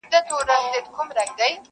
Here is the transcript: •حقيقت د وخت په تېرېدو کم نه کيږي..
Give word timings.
•حقيقت 0.03 0.25
د 0.27 0.27
وخت 0.33 0.45
په 0.47 0.55
تېرېدو 0.71 0.91
کم 0.95 1.07
نه 1.17 1.23
کيږي.. 1.37 1.51